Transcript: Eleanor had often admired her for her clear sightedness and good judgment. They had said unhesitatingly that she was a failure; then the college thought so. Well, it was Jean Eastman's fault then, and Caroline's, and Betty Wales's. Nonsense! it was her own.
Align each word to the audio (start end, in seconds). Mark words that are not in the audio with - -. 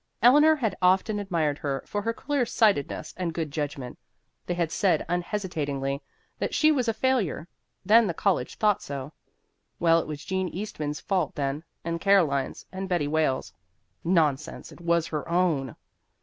Eleanor 0.23 0.55
had 0.55 0.75
often 0.81 1.19
admired 1.19 1.59
her 1.59 1.83
for 1.85 2.01
her 2.01 2.11
clear 2.11 2.43
sightedness 2.43 3.13
and 3.17 3.35
good 3.35 3.51
judgment. 3.51 3.99
They 4.47 4.55
had 4.55 4.71
said 4.71 5.05
unhesitatingly 5.07 6.01
that 6.39 6.55
she 6.55 6.71
was 6.71 6.87
a 6.87 6.93
failure; 6.95 7.47
then 7.85 8.07
the 8.07 8.15
college 8.15 8.55
thought 8.55 8.81
so. 8.81 9.13
Well, 9.79 9.99
it 9.99 10.07
was 10.07 10.25
Jean 10.25 10.47
Eastman's 10.49 10.99
fault 11.01 11.35
then, 11.35 11.63
and 11.83 12.01
Caroline's, 12.01 12.65
and 12.71 12.89
Betty 12.89 13.07
Wales's. 13.07 13.53
Nonsense! 14.03 14.71
it 14.71 14.81
was 14.81 15.05
her 15.05 15.29
own. 15.29 15.75